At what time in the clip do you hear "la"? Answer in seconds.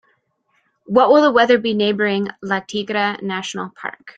2.41-2.61